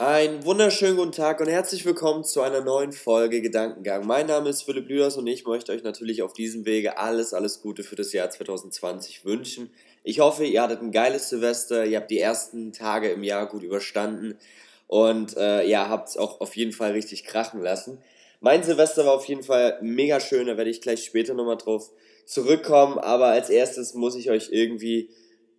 [0.00, 4.06] Einen wunderschönen guten Tag und herzlich willkommen zu einer neuen Folge Gedankengang.
[4.06, 7.60] Mein Name ist Philipp Lüders und ich möchte euch natürlich auf diesem Wege alles, alles
[7.62, 9.72] Gute für das Jahr 2020 wünschen.
[10.04, 13.64] Ich hoffe, ihr hattet ein geiles Silvester, ihr habt die ersten Tage im Jahr gut
[13.64, 14.38] überstanden
[14.86, 17.98] und äh, ja, habt es auch auf jeden Fall richtig krachen lassen.
[18.38, 21.90] Mein Silvester war auf jeden Fall mega schön, da werde ich gleich später nochmal drauf
[22.24, 25.10] zurückkommen, aber als erstes muss ich euch irgendwie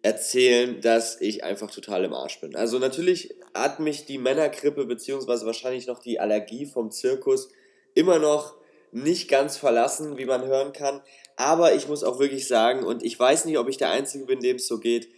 [0.02, 2.56] erzählen, dass ich einfach total im Arsch bin.
[2.56, 7.50] Also natürlich hat mich die Männergrippe beziehungsweise wahrscheinlich noch die Allergie vom Zirkus
[7.96, 8.56] immer noch
[8.92, 11.02] nicht ganz verlassen, wie man hören kann.
[11.36, 14.40] Aber ich muss auch wirklich sagen, und ich weiß nicht, ob ich der Einzige bin,
[14.40, 15.10] dem es so geht,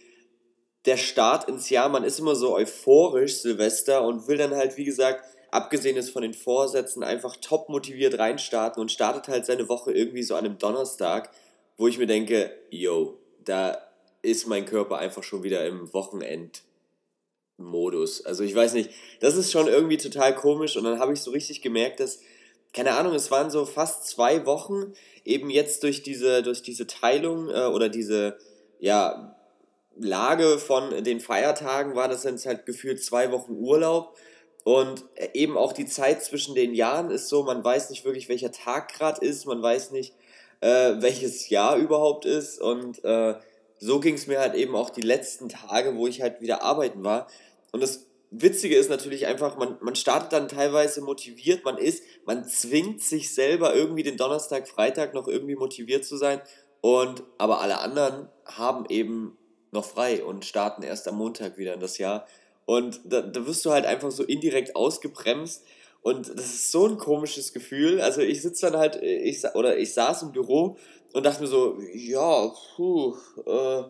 [0.84, 4.84] der Start ins Jahr, man ist immer so euphorisch, Silvester, und will dann halt, wie
[4.84, 9.92] gesagt, abgesehen ist von den Vorsätzen, einfach top motiviert reinstarten und startet halt seine Woche
[9.92, 11.30] irgendwie so an einem Donnerstag,
[11.76, 13.78] wo ich mir denke, yo, da
[14.22, 15.92] ist mein Körper einfach schon wieder im
[17.62, 18.24] Wochenendmodus.
[18.26, 18.90] Also ich weiß nicht,
[19.20, 22.20] das ist schon irgendwie total komisch und dann habe ich so richtig gemerkt, dass,
[22.72, 24.92] keine Ahnung, es waren so fast zwei Wochen,
[25.24, 28.36] eben jetzt durch diese, durch diese Teilung äh, oder diese,
[28.80, 29.36] ja,
[29.98, 34.16] Lage von den Feiertagen war das jetzt halt gefühlt zwei Wochen Urlaub.
[34.64, 38.52] Und eben auch die Zeit zwischen den Jahren ist so, man weiß nicht wirklich, welcher
[38.52, 40.14] Tag gerade ist, man weiß nicht,
[40.60, 42.58] äh, welches Jahr überhaupt ist.
[42.58, 43.34] Und äh,
[43.78, 47.02] so ging es mir halt eben auch die letzten Tage, wo ich halt wieder arbeiten
[47.02, 47.26] war.
[47.72, 52.46] Und das Witzige ist natürlich einfach, man, man startet dann teilweise motiviert, man ist, man
[52.46, 56.40] zwingt sich selber irgendwie den Donnerstag, Freitag noch irgendwie motiviert zu sein.
[56.80, 59.36] Und aber alle anderen haben eben
[59.70, 62.26] noch frei und starten erst am Montag wieder in das Jahr.
[62.64, 65.64] Und da, da wirst du halt einfach so indirekt ausgebremst.
[66.02, 68.00] Und das ist so ein komisches Gefühl.
[68.00, 70.76] Also ich sitze dann halt, ich, oder ich saß im Büro
[71.12, 73.14] und dachte mir so, ja, puh,
[73.46, 73.82] äh,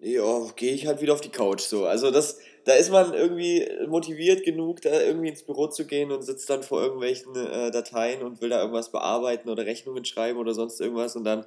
[0.00, 1.86] ja, gehe ich halt wieder auf die Couch so.
[1.86, 6.22] Also das, da ist man irgendwie motiviert genug, da irgendwie ins Büro zu gehen und
[6.22, 10.54] sitzt dann vor irgendwelchen äh, Dateien und will da irgendwas bearbeiten oder Rechnungen schreiben oder
[10.54, 11.46] sonst irgendwas und dann,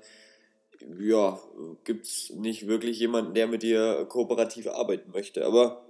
[0.99, 1.39] ja,
[1.83, 5.45] gibt es nicht wirklich jemanden, der mit dir kooperativ arbeiten möchte.
[5.45, 5.85] Aber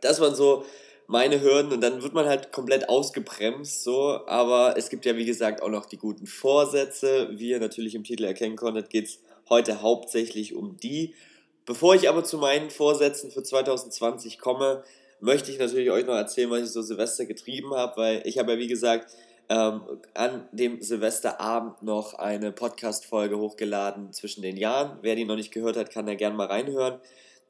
[0.00, 0.64] das waren so
[1.08, 4.26] meine Hürden und dann wird man halt komplett ausgebremst, so.
[4.26, 7.30] Aber es gibt ja, wie gesagt, auch noch die guten Vorsätze.
[7.32, 11.14] Wie ihr natürlich im Titel erkennen konntet, geht es heute hauptsächlich um die.
[11.68, 14.82] Bevor ich aber zu meinen Vorsätzen für 2020 komme,
[15.20, 18.52] möchte ich natürlich euch noch erzählen, was ich so Silvester getrieben habe, weil ich habe
[18.52, 19.12] ja, wie gesagt,
[19.48, 19.82] ähm,
[20.14, 24.98] an dem Silvesterabend noch eine Podcast-Folge hochgeladen zwischen den Jahren.
[25.02, 27.00] Wer die noch nicht gehört hat, kann da gerne mal reinhören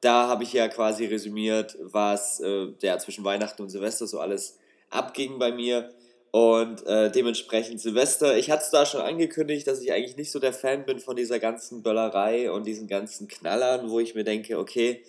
[0.00, 4.58] da habe ich ja quasi resümiert, was äh, ja, zwischen Weihnachten und Silvester so alles
[4.90, 5.90] abging bei mir.
[6.30, 10.38] Und äh, dementsprechend Silvester, ich hatte es da schon angekündigt, dass ich eigentlich nicht so
[10.38, 14.58] der Fan bin von dieser ganzen Böllerei und diesen ganzen Knallern, wo ich mir denke,
[14.58, 15.02] okay,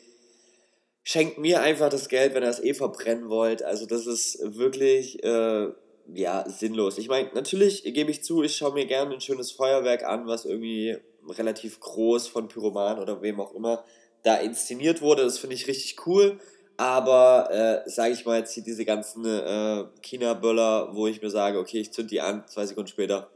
[1.03, 3.63] schenkt mir einfach das Geld, wenn ihr es eh verbrennen wollt.
[3.63, 5.67] Also das ist wirklich äh,
[6.13, 6.97] ja sinnlos.
[6.97, 10.45] Ich meine, natürlich gebe ich zu, ich schaue mir gerne ein schönes Feuerwerk an, was
[10.45, 10.97] irgendwie
[11.27, 13.83] relativ groß von Pyroman oder wem auch immer
[14.23, 15.23] da inszeniert wurde.
[15.23, 16.39] Das finde ich richtig cool.
[16.79, 21.59] Aber, äh, sage ich mal jetzt hier diese ganzen äh, China-Böller, wo ich mir sage,
[21.59, 23.29] okay, ich zünd die an, zwei Sekunden später.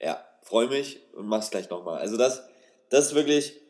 [0.00, 2.00] Ja, freue mich und mach's gleich nochmal.
[2.00, 2.42] Also das,
[2.90, 3.60] das ist wirklich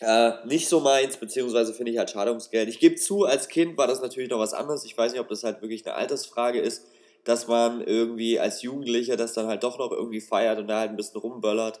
[0.00, 2.70] äh, nicht so meins, beziehungsweise finde ich halt schade ums Geld.
[2.70, 4.86] Ich gebe zu, als Kind war das natürlich noch was anderes.
[4.86, 6.86] Ich weiß nicht, ob das halt wirklich eine Altersfrage ist,
[7.24, 10.92] dass man irgendwie als Jugendlicher das dann halt doch noch irgendwie feiert und da halt
[10.92, 11.78] ein bisschen rumböllert.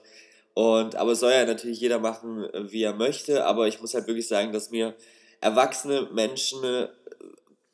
[0.56, 3.44] Und, aber soll ja natürlich jeder machen, wie er möchte.
[3.44, 4.94] Aber ich muss halt wirklich sagen, dass mir
[5.42, 6.88] erwachsene Menschen äh,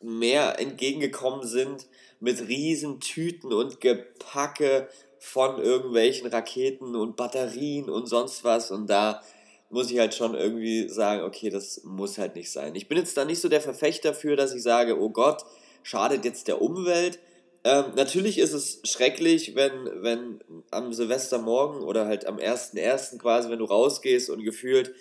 [0.01, 1.87] mehr entgegengekommen sind
[2.19, 4.89] mit riesen Tüten und Gepacke
[5.21, 8.73] von irgendwelchen Raketen und Batterien und sonst was.
[8.73, 9.23] Und da
[9.71, 12.75] muss ich halt schon irgendwie sagen, okay, das muss halt nicht sein.
[12.75, 15.45] Ich bin jetzt da nicht so der Verfechter dafür, dass ich sage, oh Gott,
[15.85, 17.21] schadet jetzt der Umwelt.
[17.65, 20.41] Ähm, natürlich ist es schrecklich, wenn, wenn
[20.71, 23.19] am Silvestermorgen oder halt am 1.1.
[23.19, 24.93] quasi, wenn du rausgehst und gefühlt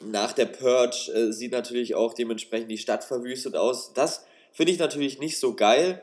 [0.00, 3.92] nach der Purge äh, sieht natürlich auch dementsprechend die Stadt verwüstet aus.
[3.92, 6.02] Das finde ich natürlich nicht so geil.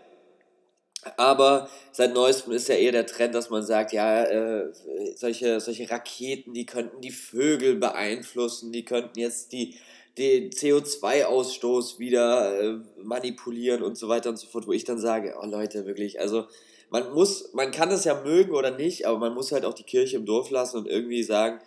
[1.17, 4.73] Aber seit neuestem ist ja eher der Trend, dass man sagt, ja, äh,
[5.15, 9.75] solche, solche Raketen, die könnten die Vögel beeinflussen, die könnten jetzt die
[10.17, 15.35] den CO2-Ausstoß wieder äh, manipulieren und so weiter und so fort, wo ich dann sage,
[15.41, 16.45] oh Leute, wirklich, also
[16.89, 19.83] man muss, man kann das ja mögen oder nicht, aber man muss halt auch die
[19.83, 21.59] Kirche im Dorf lassen und irgendwie sagen,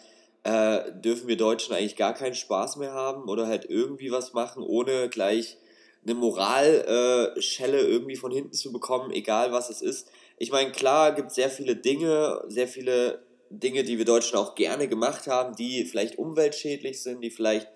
[0.45, 4.62] äh, dürfen wir Deutschen eigentlich gar keinen Spaß mehr haben oder halt irgendwie was machen,
[4.62, 5.59] ohne gleich
[6.05, 10.11] eine Moralschelle äh, irgendwie von hinten zu bekommen, egal was es ist.
[10.39, 14.55] Ich meine, klar gibt es sehr viele Dinge, sehr viele Dinge, die wir Deutschen auch
[14.55, 17.69] gerne gemacht haben, die vielleicht umweltschädlich sind, die vielleicht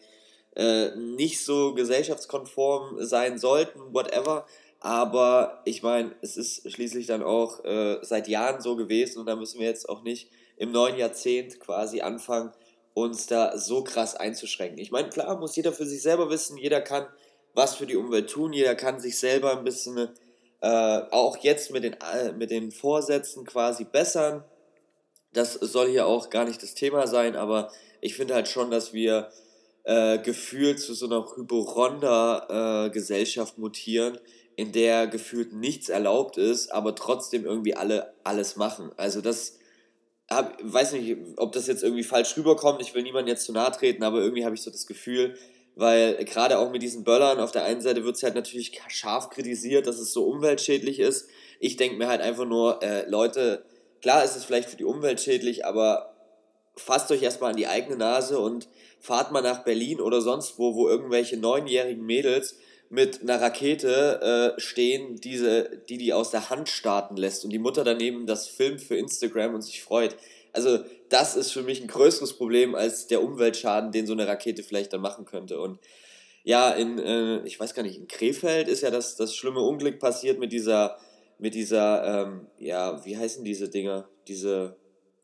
[0.56, 4.46] äh, nicht so gesellschaftskonform sein sollten, whatever.
[4.81, 9.37] Aber ich meine, es ist schließlich dann auch äh, seit Jahren so gewesen und da
[9.37, 12.52] müssen wir jetzt auch nicht im neuen Jahrzehnt quasi anfangen,
[12.94, 14.78] uns da so krass einzuschränken.
[14.78, 17.06] Ich meine, klar muss jeder für sich selber wissen, jeder kann
[17.54, 20.08] was für die Umwelt tun, jeder kann sich selber ein bisschen
[20.60, 24.44] äh, auch jetzt mit den, äh, mit den Vorsätzen quasi bessern.
[25.32, 27.70] Das soll hier auch gar nicht das Thema sein, aber
[28.00, 29.31] ich finde halt schon, dass wir
[29.84, 34.19] äh, gefühlt zu so einer Hyporonda-Gesellschaft äh, mutieren,
[34.56, 38.90] in der gefühlt nichts erlaubt ist, aber trotzdem irgendwie alle alles machen.
[38.96, 39.58] Also das
[40.31, 42.81] hab, weiß nicht, ob das jetzt irgendwie falsch rüberkommt.
[42.81, 45.37] Ich will niemandem jetzt zu nahe treten, aber irgendwie habe ich so das Gefühl,
[45.75, 49.31] weil gerade auch mit diesen Böllern, auf der einen Seite wird es halt natürlich scharf
[49.31, 51.28] kritisiert, dass es so umweltschädlich ist.
[51.61, 53.64] Ich denke mir halt einfach nur, äh, Leute,
[54.00, 56.12] klar ist es vielleicht für die Umwelt schädlich, aber
[56.77, 58.69] fasst euch erstmal an die eigene Nase und
[59.01, 62.57] fahrt mal nach Berlin oder sonst wo, wo irgendwelche neunjährigen Mädels
[62.89, 67.59] mit einer Rakete äh, stehen, diese, die die aus der Hand starten lässt und die
[67.59, 70.17] Mutter daneben das filmt für Instagram und sich freut.
[70.53, 74.63] Also das ist für mich ein größeres Problem als der Umweltschaden, den so eine Rakete
[74.63, 75.59] vielleicht dann machen könnte.
[75.59, 75.79] Und
[76.45, 79.99] ja, in, äh, ich weiß gar nicht, in Krefeld ist ja das, das schlimme Unglück
[79.99, 80.99] passiert mit dieser,
[81.39, 84.09] mit dieser, ähm, ja, wie heißen diese Dinger?
[84.29, 84.77] Diese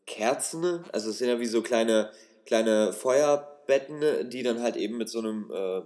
[0.09, 2.11] Kerzen, also es sind ja wie so kleine,
[2.45, 5.77] kleine Feuerbetten, die dann halt eben mit so einem äh,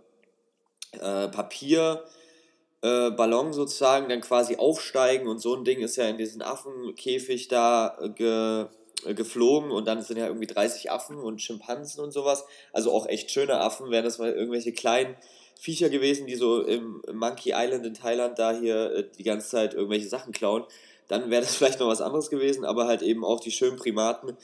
[0.98, 6.42] äh, Papierballon äh, sozusagen dann quasi aufsteigen und so ein Ding ist ja in diesen
[6.42, 8.66] Affenkäfig da äh, ge,
[9.06, 12.46] äh, geflogen und dann sind ja irgendwie 30 Affen und Schimpansen und sowas.
[12.72, 15.18] Also auch echt schöne Affen, wären das mal irgendwelche kleinen
[15.60, 19.74] Viecher gewesen, die so im Monkey Island in Thailand da hier äh, die ganze Zeit
[19.74, 20.64] irgendwelche Sachen klauen.
[21.08, 24.38] Dann wäre das vielleicht noch was anderes gewesen, aber halt eben auch die schönen Primaten.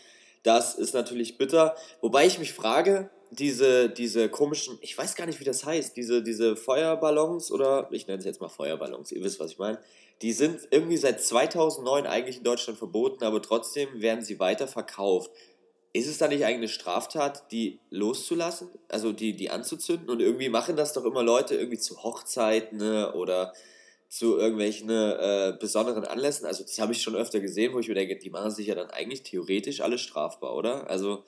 [0.43, 1.75] Das ist natürlich bitter.
[2.01, 6.23] Wobei ich mich frage, diese, diese komischen, ich weiß gar nicht, wie das heißt, diese,
[6.23, 9.79] diese Feuerballons oder ich nenne es jetzt mal Feuerballons, ihr wisst, was ich meine.
[10.21, 15.31] Die sind irgendwie seit 2009 eigentlich in Deutschland verboten, aber trotzdem werden sie weiter verkauft.
[15.93, 20.09] Ist es da nicht eigentlich eine Straftat, die loszulassen, also die, die anzuzünden?
[20.09, 23.53] Und irgendwie machen das doch immer Leute irgendwie zu Hochzeiten ne, oder
[24.09, 26.47] zu irgendwelchen äh, besonderen Anlässen.
[26.47, 28.75] Also das habe ich schon öfter gesehen, wo ich mir denke, die machen sich ja
[28.75, 30.89] dann eigentlich theoretisch alle strafbar, oder?
[30.89, 31.23] Also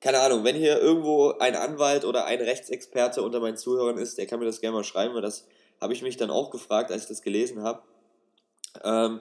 [0.00, 4.26] keine Ahnung, wenn hier irgendwo ein Anwalt oder ein Rechtsexperte unter meinen Zuhörern ist, der
[4.26, 5.46] kann mir das gerne mal schreiben, weil das
[5.80, 7.82] habe ich mich dann auch gefragt, als ich das gelesen habe.
[8.84, 9.20] Ähm,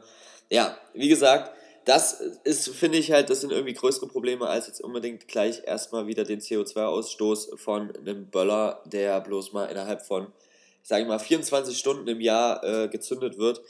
[0.50, 1.52] ja, wie gesagt,
[1.86, 6.06] das ist, finde ich halt, das sind irgendwie größere Probleme, als jetzt unbedingt gleich erstmal
[6.06, 10.28] wieder den CO2-Ausstoß von einem Böller, der bloß mal innerhalb von,
[10.84, 13.62] sage ich mal, 24 Stunden im Jahr äh, gezündet wird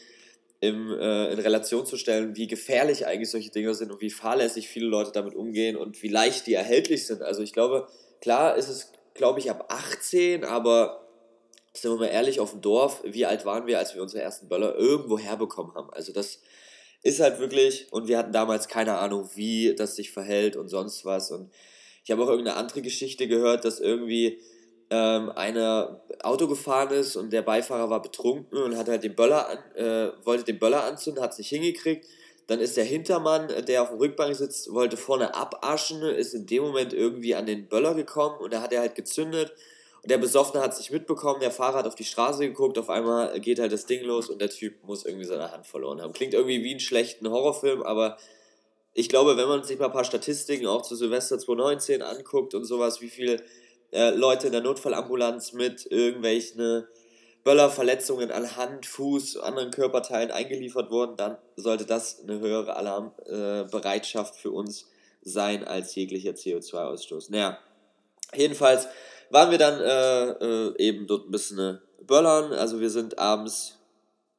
[0.61, 4.69] im, äh, in Relation zu stellen, wie gefährlich eigentlich solche Dinge sind und wie fahrlässig
[4.69, 7.23] viele Leute damit umgehen und wie leicht die erhältlich sind.
[7.23, 7.87] Also ich glaube,
[8.21, 11.07] klar ist es, glaube ich, ab 18, aber
[11.73, 14.49] sind wir mal ehrlich, auf dem Dorf, wie alt waren wir, als wir unsere ersten
[14.49, 15.89] Böller irgendwo herbekommen haben?
[15.91, 16.39] Also das
[17.01, 21.05] ist halt wirklich, und wir hatten damals keine Ahnung, wie das sich verhält und sonst
[21.05, 21.31] was.
[21.31, 21.51] Und
[22.03, 24.39] ich habe auch irgendeine andere Geschichte gehört, dass irgendwie
[24.91, 29.47] ähm, einer Auto gefahren ist und der Beifahrer war betrunken und hat halt den Böller
[29.47, 32.05] an, äh, wollte den Böller anzünden, hat es nicht hingekriegt.
[32.47, 36.45] Dann ist der Hintermann, äh, der auf dem Rückbank sitzt, wollte vorne abaschen, ist in
[36.45, 39.53] dem Moment irgendwie an den Böller gekommen und da hat er halt gezündet.
[40.03, 43.39] Und der Besoffene hat sich mitbekommen, der Fahrer hat auf die Straße geguckt, auf einmal
[43.39, 46.11] geht halt das Ding los und der Typ muss irgendwie seine Hand verloren haben.
[46.11, 48.17] Klingt irgendwie wie ein schlechten Horrorfilm, aber
[48.93, 52.65] ich glaube, wenn man sich mal ein paar Statistiken auch zu Silvester 2019 anguckt und
[52.65, 53.41] sowas, wie viel
[53.91, 56.85] äh, Leute in der Notfallambulanz mit irgendwelchen
[57.43, 64.37] Böllerverletzungen an Hand, Fuß, anderen Körperteilen eingeliefert wurden, dann sollte das eine höhere Alarmbereitschaft äh,
[64.37, 64.87] für uns
[65.21, 67.31] sein als jeglicher CO2-Ausstoß.
[67.31, 67.57] Naja,
[68.35, 68.87] jedenfalls
[69.29, 72.53] waren wir dann äh, äh, eben dort ein bisschen äh, böllern.
[72.53, 73.77] Also wir sind abends.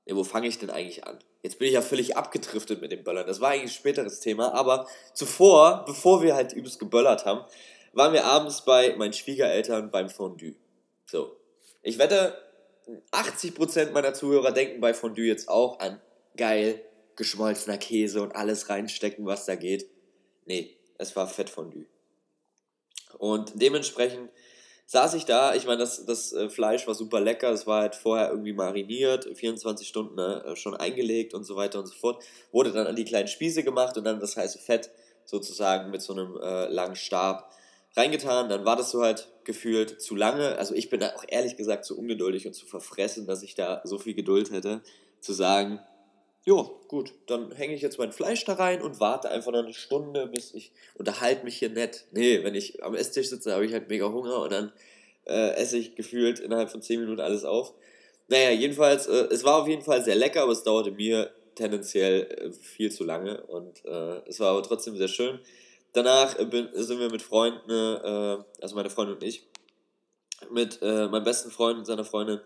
[0.05, 1.19] Ja, wo fange ich denn eigentlich an?
[1.43, 3.27] Jetzt bin ich ja völlig abgedriftet mit dem Böllern.
[3.27, 4.53] Das war eigentlich ein späteres Thema.
[4.53, 7.45] Aber zuvor, bevor wir halt übelst geböllert haben,
[7.93, 10.55] waren wir abends bei meinen Schwiegereltern beim Fondue.
[11.07, 11.37] So.
[11.83, 12.37] Ich wette,
[13.11, 16.01] 80% meiner Zuhörer denken bei Fondue jetzt auch an
[16.37, 16.81] geil
[17.17, 19.87] geschmolzener Käse und alles reinstecken, was da geht.
[20.47, 21.87] Nee, es war Fettfondue.
[23.19, 24.31] Und dementsprechend
[24.87, 27.95] saß ich da, ich meine, das, das äh, Fleisch war super lecker, es war halt
[27.95, 32.23] vorher irgendwie mariniert, 24 Stunden ne, schon eingelegt und so weiter und so fort.
[32.51, 34.91] Wurde dann an die kleinen Spieße gemacht und dann das heiße Fett
[35.25, 37.53] sozusagen mit so einem äh, langen Stab
[37.97, 40.57] reingetan, dann war das so halt gefühlt zu lange.
[40.57, 43.81] Also ich bin da auch ehrlich gesagt zu ungeduldig und zu verfressen, dass ich da
[43.85, 44.83] so viel Geduld hätte,
[45.21, 45.81] zu sagen,
[46.45, 49.75] jo, gut, dann hänge ich jetzt mein Fleisch da rein und warte einfach noch eine
[49.75, 52.07] Stunde, bis ich unterhalte mich hier nett.
[52.13, 54.73] Nee, wenn ich am Esstisch sitze, habe ich halt mega Hunger und dann
[55.27, 57.75] äh, esse ich gefühlt innerhalb von 10 Minuten alles auf.
[58.29, 62.23] Naja, jedenfalls, äh, es war auf jeden Fall sehr lecker, aber es dauerte mir tendenziell
[62.23, 65.39] äh, viel zu lange und äh, es war aber trotzdem sehr schön.
[65.93, 69.47] Danach äh, bin, sind wir mit Freunden, äh, also meine Freundin und ich,
[70.51, 72.41] mit meinem besten Freund und seiner Freundin,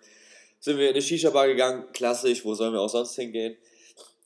[0.60, 3.56] sind wir in eine Shisha-Bar gegangen, klassisch, wo sollen wir auch sonst hingehen?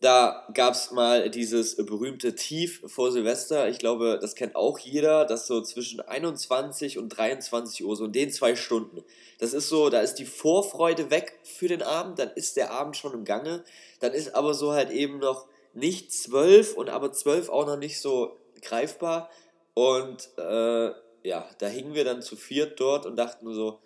[0.00, 3.68] Da gab es mal dieses berühmte Tief vor Silvester.
[3.68, 8.12] Ich glaube, das kennt auch jeder, dass so zwischen 21 und 23 Uhr, so in
[8.12, 9.04] den zwei Stunden,
[9.38, 12.96] das ist so, da ist die Vorfreude weg für den Abend, dann ist der Abend
[12.96, 13.62] schon im Gange,
[14.00, 18.00] dann ist aber so halt eben noch nicht zwölf und aber zwölf auch noch nicht
[18.00, 19.30] so greifbar.
[19.74, 20.90] Und äh,
[21.22, 23.80] ja, da hingen wir dann zu viert dort und dachten so,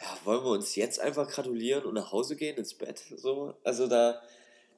[0.00, 3.02] ja, wollen wir uns jetzt einfach gratulieren und nach Hause gehen ins Bett?
[3.16, 4.20] So, also da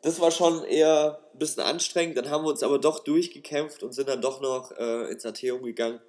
[0.02, 2.16] das war schon eher ein bisschen anstrengend.
[2.16, 5.62] Dann haben wir uns aber doch durchgekämpft und sind dann doch noch äh, ins Atheum
[5.62, 6.00] gegangen,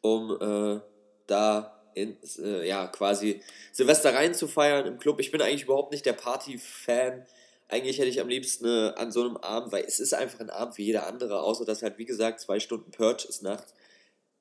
[0.00, 0.80] um äh,
[1.26, 5.20] da ins, äh, ja, quasi Silvester rein zu feiern im Club.
[5.20, 7.26] Ich bin eigentlich überhaupt nicht der Party-Fan.
[7.70, 10.50] Eigentlich hätte ich am liebsten äh, an so einem Abend, weil es ist einfach ein
[10.50, 13.74] Abend wie jeder andere, außer dass halt, wie gesagt, zwei Stunden Purge ist nachts.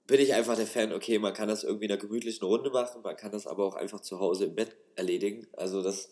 [0.07, 3.03] Bin ich einfach der Fan, okay, man kann das irgendwie in einer gemütlichen Runde machen,
[3.03, 5.48] man kann das aber auch einfach zu Hause im Bett erledigen.
[5.53, 6.09] Also das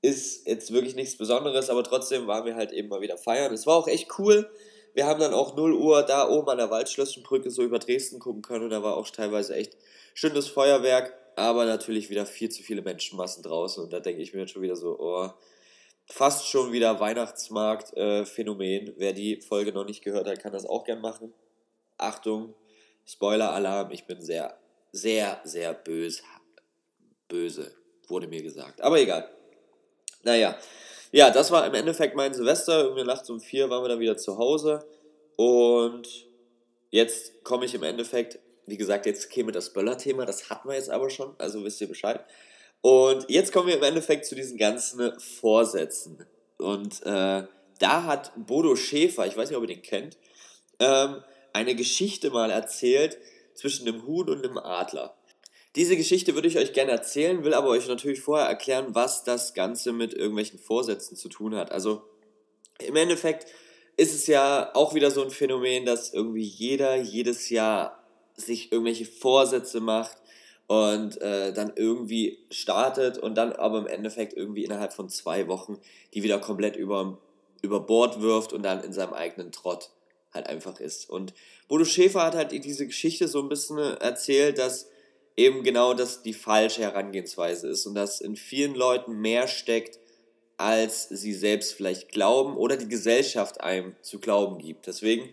[0.00, 3.52] ist jetzt wirklich nichts Besonderes, aber trotzdem waren wir halt eben mal wieder feiern.
[3.52, 4.50] Es war auch echt cool.
[4.94, 8.40] Wir haben dann auch 0 Uhr da oben an der Waldschlösschenbrücke so über Dresden gucken
[8.40, 9.76] können und da war auch teilweise echt
[10.14, 14.40] schönes Feuerwerk, aber natürlich wieder viel zu viele Menschenmassen draußen und da denke ich mir
[14.40, 15.30] jetzt schon wieder so, oh,
[16.06, 18.88] fast schon wieder Weihnachtsmarkt-Phänomen.
[18.88, 21.32] Äh, Wer die Folge noch nicht gehört hat, kann das auch gern machen.
[21.98, 22.54] Achtung,
[23.04, 24.58] Spoiler-Alarm, ich bin sehr,
[24.92, 26.22] sehr, sehr böse.
[27.28, 27.74] Böse,
[28.08, 28.80] wurde mir gesagt.
[28.80, 29.28] Aber egal.
[30.22, 30.56] Naja,
[31.12, 32.84] ja, das war im Endeffekt mein Silvester.
[32.84, 34.86] Irgendwie nachts um vier waren wir dann wieder zu Hause.
[35.36, 36.26] Und
[36.90, 40.90] jetzt komme ich im Endeffekt, wie gesagt, jetzt käme das Böller-Thema, das hatten wir jetzt
[40.90, 42.24] aber schon, also wisst ihr Bescheid.
[42.80, 46.24] Und jetzt kommen wir im Endeffekt zu diesen ganzen Vorsätzen.
[46.58, 47.44] Und äh,
[47.78, 50.16] da hat Bodo Schäfer, ich weiß nicht, ob ihr den kennt,
[50.78, 53.18] ähm, eine Geschichte mal erzählt
[53.54, 55.16] zwischen einem Huhn und einem Adler.
[55.74, 59.52] Diese Geschichte würde ich euch gerne erzählen, will aber euch natürlich vorher erklären, was das
[59.52, 61.70] Ganze mit irgendwelchen Vorsätzen zu tun hat.
[61.70, 62.02] Also
[62.78, 63.46] im Endeffekt
[63.96, 68.02] ist es ja auch wieder so ein Phänomen, dass irgendwie jeder jedes Jahr
[68.36, 70.16] sich irgendwelche Vorsätze macht
[70.66, 75.78] und äh, dann irgendwie startet und dann aber im Endeffekt irgendwie innerhalb von zwei Wochen
[76.14, 77.18] die wieder komplett über,
[77.62, 79.90] über Bord wirft und dann in seinem eigenen Trott
[80.34, 81.08] halt einfach ist.
[81.08, 81.34] Und
[81.68, 84.88] Bodo Schäfer hat halt diese Geschichte so ein bisschen erzählt, dass
[85.36, 89.98] eben genau das die falsche Herangehensweise ist und dass in vielen Leuten mehr steckt,
[90.56, 94.86] als sie selbst vielleicht glauben oder die Gesellschaft einem zu glauben gibt.
[94.86, 95.28] Deswegen,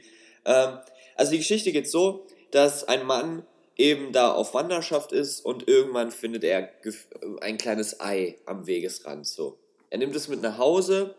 [0.46, 0.80] ähm,
[1.16, 3.46] also die Geschichte geht so, dass ein Mann
[3.78, 6.70] eben da auf Wanderschaft ist und irgendwann findet er
[7.42, 9.26] ein kleines Ei am Wegesrand.
[9.26, 9.58] So.
[9.90, 11.16] Er nimmt es mit nach Hause,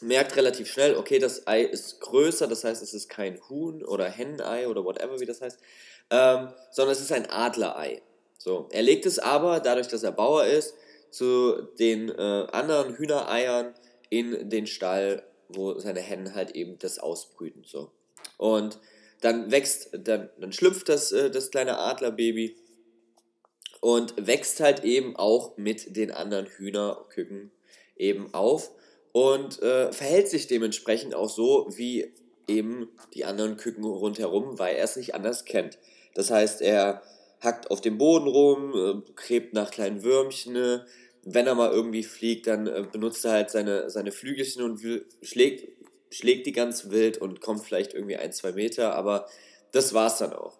[0.00, 4.08] merkt relativ schnell, okay, das Ei ist größer, das heißt, es ist kein Huhn oder
[4.08, 5.58] Hennenei oder whatever, wie das heißt,
[6.10, 8.02] ähm, sondern es ist ein Adlerei.
[8.38, 10.74] So, er legt es aber, dadurch, dass er Bauer ist,
[11.10, 13.74] zu den äh, anderen Hühnereiern
[14.10, 17.62] in den Stall, wo seine Hennen halt eben das ausbrüten.
[17.64, 17.90] So.
[18.36, 18.78] Und
[19.24, 22.56] dann wächst, dann, dann schlüpft das, äh, das kleine Adlerbaby
[23.80, 27.50] und wächst halt eben auch mit den anderen Hühnerküken
[27.96, 28.70] eben auf
[29.12, 32.12] und äh, verhält sich dementsprechend auch so wie
[32.46, 35.78] eben die anderen Küken rundherum, weil er es nicht anders kennt.
[36.14, 37.02] Das heißt, er
[37.40, 40.82] hackt auf dem Boden rum, äh, gräbt nach kleinen Würmchen.
[41.22, 44.80] Wenn er mal irgendwie fliegt, dann äh, benutzt er halt seine, seine Flügelchen und
[45.22, 45.66] schlägt,
[46.16, 49.26] schlägt die ganz wild und kommt vielleicht irgendwie ein, zwei Meter, aber
[49.72, 50.58] das war's dann auch.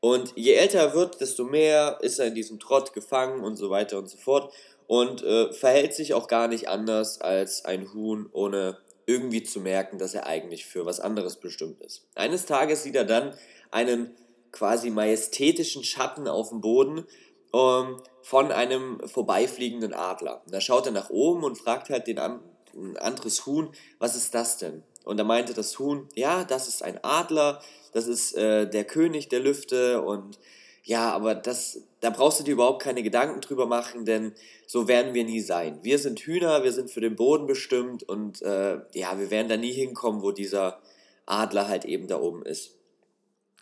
[0.00, 3.70] Und je älter er wird, desto mehr ist er in diesem Trott gefangen und so
[3.70, 4.52] weiter und so fort
[4.86, 9.98] und äh, verhält sich auch gar nicht anders als ein Huhn, ohne irgendwie zu merken,
[9.98, 12.06] dass er eigentlich für was anderes bestimmt ist.
[12.14, 13.34] Eines Tages sieht er dann
[13.70, 14.14] einen
[14.52, 17.06] quasi majestätischen Schatten auf dem Boden
[17.52, 20.42] ähm, von einem vorbeifliegenden Adler.
[20.46, 22.40] Da schaut er nach oben und fragt halt den an,
[22.74, 24.82] ein anderes Huhn, was ist das denn?
[25.04, 29.28] Und da meinte das Huhn, ja, das ist ein Adler, das ist äh, der König
[29.28, 30.38] der Lüfte und
[30.82, 34.32] ja, aber das, da brauchst du dir überhaupt keine Gedanken drüber machen, denn
[34.66, 35.78] so werden wir nie sein.
[35.82, 39.56] Wir sind Hühner, wir sind für den Boden bestimmt und äh, ja, wir werden da
[39.56, 40.80] nie hinkommen, wo dieser
[41.24, 42.74] Adler halt eben da oben ist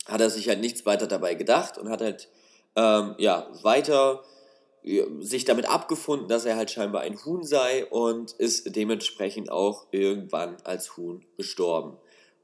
[0.07, 2.29] hat er sich halt nichts weiter dabei gedacht und hat halt
[2.77, 4.25] ähm, ja, weiter
[5.21, 10.57] sich damit abgefunden, dass er halt scheinbar ein Huhn sei und ist dementsprechend auch irgendwann
[10.65, 11.97] als Huhn gestorben.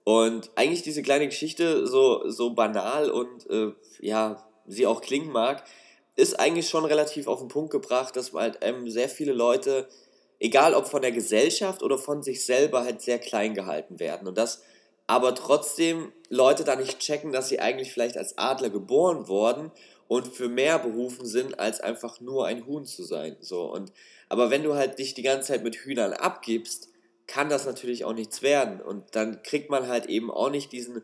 [0.05, 5.65] Und eigentlich diese kleine Geschichte, so, so banal und äh, ja, sie auch klingen mag,
[6.17, 9.89] ist eigentlich schon relativ auf den Punkt gebracht, dass halt ähm, sehr viele Leute,
[10.39, 14.29] egal ob von der Gesellschaft oder von sich selber, halt sehr klein gehalten werden.
[14.29, 14.63] Und dass
[15.07, 19.73] aber trotzdem Leute da nicht checken, dass sie eigentlich vielleicht als Adler geboren wurden
[20.09, 23.37] und für mehr berufen sind, als einfach nur ein Huhn zu sein.
[23.41, 23.71] So.
[23.71, 23.93] Und,
[24.29, 26.89] aber wenn du halt dich die ganze Zeit mit Hühnern abgibst,
[27.27, 28.81] kann das natürlich auch nichts werden.
[28.81, 31.03] Und dann kriegt man halt eben auch nicht diesen,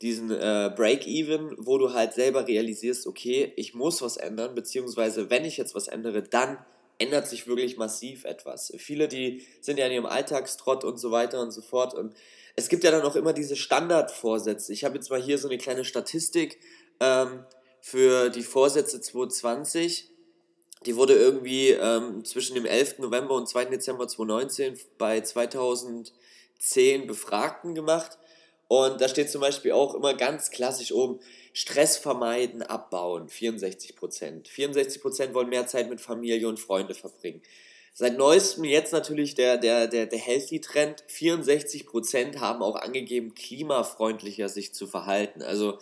[0.00, 5.44] diesen äh, Break-Even, wo du halt selber realisierst, okay, ich muss was ändern, beziehungsweise wenn
[5.44, 6.58] ich jetzt was ändere, dann
[6.98, 8.72] ändert sich wirklich massiv etwas.
[8.78, 11.92] Viele, die sind ja in ihrem Alltagstrott und so weiter und so fort.
[11.92, 12.14] Und
[12.56, 14.72] es gibt ja dann auch immer diese Standardvorsätze.
[14.72, 16.58] Ich habe jetzt mal hier so eine kleine Statistik
[17.00, 17.44] ähm,
[17.86, 20.10] für die Vorsätze 2020.
[20.86, 22.98] Die wurde irgendwie ähm, zwischen dem 11.
[22.98, 23.66] November und 2.
[23.66, 28.18] Dezember 2019 bei 2010 Befragten gemacht.
[28.66, 31.20] Und da steht zum Beispiel auch immer ganz klassisch oben,
[31.52, 37.40] Stress vermeiden, abbauen, 64% 64% wollen mehr Zeit mit Familie und Freunde verbringen.
[37.94, 44.74] Seit neuestem jetzt natürlich der, der, der, der Healthy-Trend, 64% haben auch angegeben, klimafreundlicher sich
[44.74, 45.40] zu verhalten.
[45.40, 45.78] Also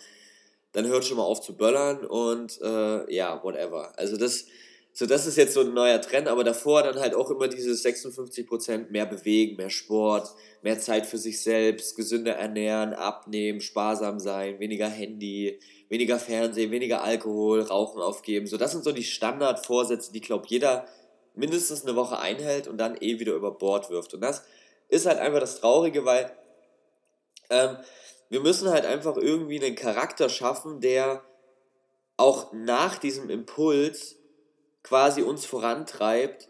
[0.75, 3.97] dann hört schon mal auf zu böllern und äh, ja, whatever.
[3.97, 4.45] Also das,
[4.91, 7.85] so, das ist jetzt so ein neuer Trend, aber davor dann halt auch immer dieses
[7.85, 14.59] 56% mehr bewegen, mehr Sport, mehr Zeit für sich selbst, gesünder ernähren, abnehmen, sparsam sein,
[14.59, 18.45] weniger Handy, weniger Fernsehen, weniger Alkohol, Rauchen aufgeben.
[18.45, 20.85] So, das sind so die Standardvorsätze, die, glaube jeder
[21.35, 24.13] mindestens eine Woche einhält und dann eh wieder über Bord wirft.
[24.13, 24.43] Und das
[24.89, 26.31] ist halt einfach das Traurige, weil
[27.49, 27.77] ähm,
[28.29, 31.23] wir müssen halt einfach irgendwie einen Charakter schaffen, der
[32.17, 34.17] auch nach diesem Impuls
[34.83, 36.49] quasi uns vorantreibt,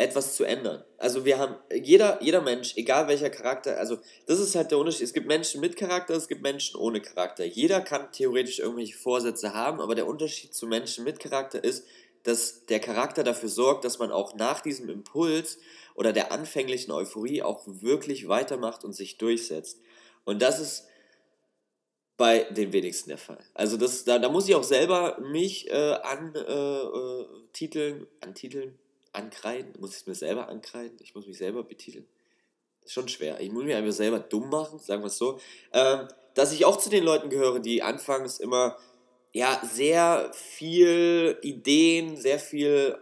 [0.00, 0.82] etwas zu ändern.
[0.96, 5.02] Also wir haben, jeder, jeder Mensch, egal welcher Charakter, also das ist halt der Unterschied.
[5.02, 7.44] Es gibt Menschen mit Charakter, es gibt Menschen ohne Charakter.
[7.44, 11.86] Jeder kann theoretisch irgendwelche Vorsätze haben, aber der Unterschied zu Menschen mit Charakter ist,
[12.22, 15.58] dass der Charakter dafür sorgt, dass man auch nach diesem Impuls
[15.94, 19.80] oder der anfänglichen Euphorie auch wirklich weitermacht und sich durchsetzt.
[20.24, 20.86] Und das ist
[22.20, 23.42] bei den wenigsten der Fall.
[23.54, 26.42] Also das, da, da muss ich auch selber mich äh, antiteln,
[27.54, 28.78] äh, äh, antiteln,
[29.14, 32.06] ankreiden, muss ich mir selber ankreiden, ich muss mich selber betiteln.
[32.82, 33.40] Das ist schon schwer.
[33.40, 35.40] Ich muss mich einfach selber dumm machen, sagen wir es so.
[35.72, 38.76] Ähm, dass ich auch zu den Leuten gehöre, die anfangs immer
[39.32, 42.98] ja, sehr viel Ideen, sehr viel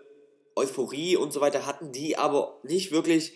[0.55, 3.33] Euphorie und so weiter hatten, die aber nicht wirklich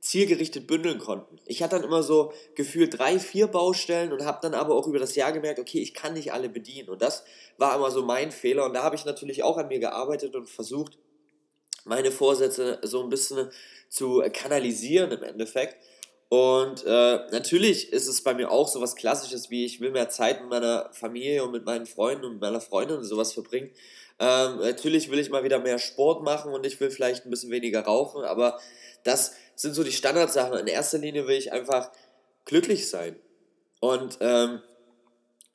[0.00, 1.38] zielgerichtet bündeln konnten.
[1.44, 4.98] Ich hatte dann immer so gefühlt drei, vier Baustellen und habe dann aber auch über
[4.98, 6.88] das Jahr gemerkt, okay, ich kann nicht alle bedienen.
[6.88, 7.22] Und das
[7.58, 8.64] war immer so mein Fehler.
[8.64, 10.98] Und da habe ich natürlich auch an mir gearbeitet und versucht,
[11.84, 13.50] meine Vorsätze so ein bisschen
[13.88, 15.76] zu kanalisieren im Endeffekt.
[16.30, 20.08] Und äh, natürlich ist es bei mir auch so was Klassisches, wie ich will mehr
[20.08, 23.70] Zeit mit meiner Familie und mit meinen Freunden und meiner Freundin und sowas verbringen.
[24.20, 27.50] Ähm, natürlich will ich mal wieder mehr Sport machen und ich will vielleicht ein bisschen
[27.50, 28.60] weniger rauchen, aber
[29.04, 30.58] das sind so die Standardsachen.
[30.58, 31.90] In erster Linie will ich einfach
[32.44, 33.16] glücklich sein.
[33.80, 34.60] Und ähm,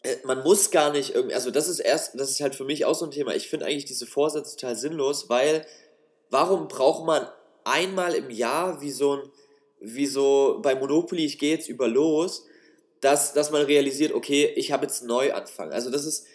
[0.04, 2.86] äh, man muss gar nicht irgendwie, also das ist erst, das ist halt für mich
[2.86, 3.36] auch so ein Thema.
[3.36, 5.66] Ich finde eigentlich diese Vorsätze total sinnlos, weil
[6.30, 7.28] warum braucht man
[7.64, 9.32] einmal im Jahr wie so ein,
[9.80, 12.46] wie so bei Monopoly, ich gehe jetzt über los,
[13.02, 15.72] dass, dass man realisiert, okay, ich habe jetzt einen Neuanfang.
[15.72, 16.26] Also das ist,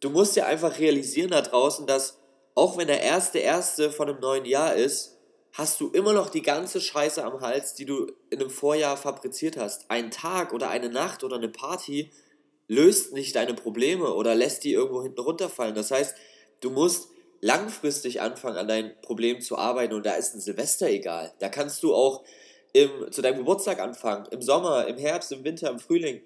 [0.00, 2.18] du musst ja einfach realisieren da draußen, dass
[2.54, 5.17] auch wenn der erste erste von einem neuen Jahr ist,
[5.58, 9.56] hast du immer noch die ganze Scheiße am Hals, die du in einem Vorjahr fabriziert
[9.56, 9.90] hast.
[9.90, 12.12] Ein Tag oder eine Nacht oder eine Party
[12.68, 15.74] löst nicht deine Probleme oder lässt die irgendwo hinten runterfallen.
[15.74, 16.16] Das heißt,
[16.60, 17.08] du musst
[17.40, 21.34] langfristig anfangen, an deinem Problem zu arbeiten und da ist ein Silvester egal.
[21.40, 22.22] Da kannst du auch
[22.72, 26.20] im, zu deinem Geburtstag anfangen, im Sommer, im Herbst, im Winter, im Frühling,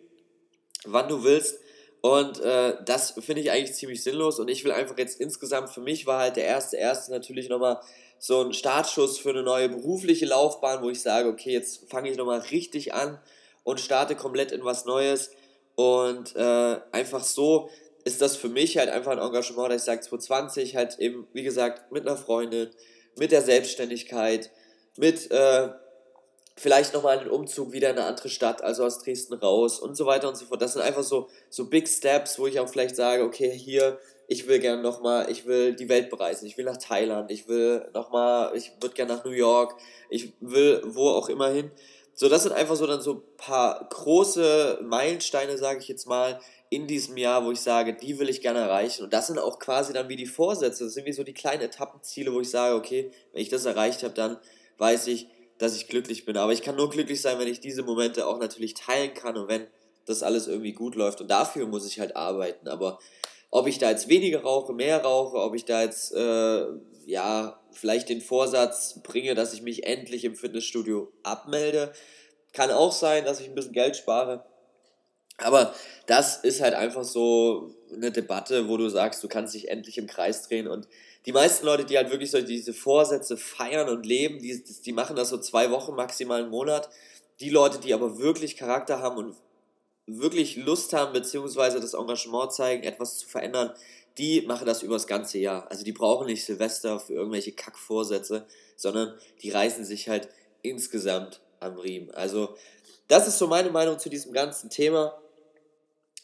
[0.84, 1.58] wann du willst.
[2.02, 5.80] Und äh, das finde ich eigentlich ziemlich sinnlos und ich will einfach jetzt insgesamt, für
[5.80, 7.80] mich war halt der erste, erste natürlich nochmal
[8.24, 12.16] so ein Startschuss für eine neue berufliche Laufbahn, wo ich sage, okay, jetzt fange ich
[12.16, 13.18] nochmal richtig an
[13.64, 15.32] und starte komplett in was Neues.
[15.74, 17.68] Und äh, einfach so
[18.04, 21.42] ist das für mich halt einfach ein Engagement, dass ich sage, 2020 halt eben, wie
[21.42, 22.70] gesagt, mit einer Freundin,
[23.18, 24.52] mit der Selbstständigkeit,
[24.96, 25.70] mit äh,
[26.56, 30.06] vielleicht nochmal einen Umzug wieder in eine andere Stadt, also aus Dresden raus und so
[30.06, 30.62] weiter und so fort.
[30.62, 34.46] Das sind einfach so, so Big Steps, wo ich auch vielleicht sage, okay, hier ich
[34.46, 38.56] will gerne nochmal, ich will die Welt bereisen, ich will nach Thailand, ich will nochmal,
[38.56, 39.76] ich würde gerne nach New York,
[40.10, 41.70] ich will wo auch immer hin.
[42.14, 46.38] So, das sind einfach so dann so ein paar große Meilensteine, sage ich jetzt mal,
[46.68, 49.04] in diesem Jahr, wo ich sage, die will ich gerne erreichen.
[49.04, 51.62] Und das sind auch quasi dann wie die Vorsätze, das sind wie so die kleinen
[51.62, 54.38] Etappenziele, wo ich sage, okay, wenn ich das erreicht habe, dann
[54.78, 56.36] weiß ich, dass ich glücklich bin.
[56.36, 59.48] Aber ich kann nur glücklich sein, wenn ich diese Momente auch natürlich teilen kann und
[59.48, 59.66] wenn
[60.06, 61.20] das alles irgendwie gut läuft.
[61.20, 62.68] Und dafür muss ich halt arbeiten.
[62.68, 62.98] Aber
[63.52, 66.64] ob ich da jetzt weniger rauche, mehr rauche, ob ich da jetzt äh,
[67.04, 71.92] ja vielleicht den Vorsatz bringe, dass ich mich endlich im Fitnessstudio abmelde.
[72.54, 74.44] Kann auch sein, dass ich ein bisschen Geld spare.
[75.36, 75.74] Aber
[76.06, 80.06] das ist halt einfach so eine Debatte, wo du sagst, du kannst dich endlich im
[80.06, 80.66] Kreis drehen.
[80.66, 80.88] Und
[81.26, 85.14] die meisten Leute, die halt wirklich so diese Vorsätze feiern und leben, die, die machen
[85.14, 86.88] das so zwei Wochen, maximal einen Monat.
[87.40, 89.36] Die Leute, die aber wirklich Charakter haben und
[90.06, 93.72] wirklich Lust haben, beziehungsweise das Engagement zeigen, etwas zu verändern,
[94.18, 95.70] die machen das über das ganze Jahr.
[95.70, 100.28] Also die brauchen nicht Silvester für irgendwelche Kackvorsätze, sondern die reißen sich halt
[100.62, 102.10] insgesamt am Riemen.
[102.12, 102.56] Also
[103.08, 105.18] das ist so meine Meinung zu diesem ganzen Thema.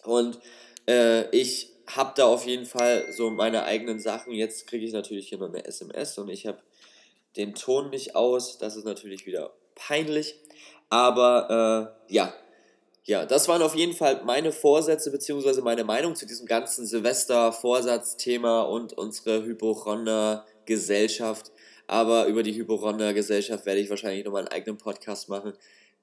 [0.04, 0.38] Und
[0.86, 4.32] äh, ich habe da auf jeden Fall so meine eigenen Sachen.
[4.32, 6.58] Jetzt kriege ich natürlich noch eine SMS und ich habe
[7.36, 8.58] den Ton nicht aus.
[8.58, 10.34] Das ist natürlich wieder peinlich.
[10.90, 12.34] Aber äh, ja,
[13.08, 15.62] ja, das waren auf jeden Fall meine Vorsätze bzw.
[15.62, 21.50] meine Meinung zu diesem ganzen Silvester-Vorsatzthema und unsere Hypochonder-Gesellschaft.
[21.86, 25.54] Aber über die Hypochonder-Gesellschaft werde ich wahrscheinlich nochmal einen eigenen Podcast machen,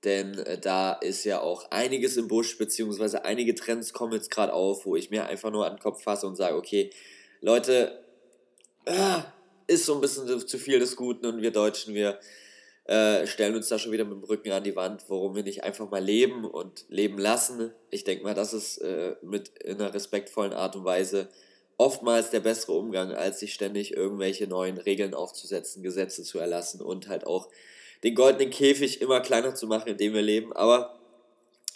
[0.03, 3.19] denn äh, da ist ja auch einiges im Busch bzw.
[3.19, 6.25] einige Trends kommen jetzt gerade auf, wo ich mir einfach nur an den Kopf fasse
[6.25, 6.89] und sage, okay,
[7.39, 8.03] Leute,
[8.87, 9.25] ah,
[9.67, 12.17] ist so ein bisschen zu viel des Guten und wir Deutschen, wir
[12.85, 15.63] äh, stellen uns da schon wieder mit dem Rücken an die Wand, warum wir nicht
[15.63, 17.71] einfach mal leben und leben lassen.
[17.89, 21.29] Ich denke mal, das ist äh, mit in einer respektvollen Art und Weise
[21.77, 27.07] oftmals der bessere Umgang, als sich ständig irgendwelche neuen Regeln aufzusetzen, Gesetze zu erlassen und
[27.07, 27.49] halt auch
[28.03, 30.53] den goldenen Käfig immer kleiner zu machen, in dem wir leben.
[30.53, 30.99] Aber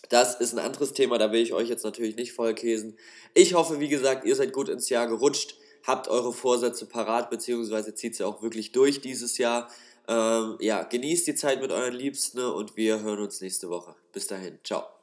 [0.09, 2.97] das ist ein anderes Thema, da will ich euch jetzt natürlich nicht vollkäsen.
[3.33, 7.93] Ich hoffe, wie gesagt, ihr seid gut ins Jahr gerutscht, habt eure Vorsätze parat, beziehungsweise
[7.93, 9.69] zieht sie auch wirklich durch dieses Jahr.
[10.09, 13.95] Ähm, ja, genießt die Zeit mit euren Liebsten und wir hören uns nächste Woche.
[14.11, 14.98] Bis dahin, ciao.